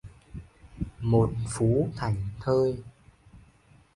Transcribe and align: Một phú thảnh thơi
Một 0.99 1.29
phú 1.53 1.89
thảnh 1.95 2.15
thơi 2.39 2.83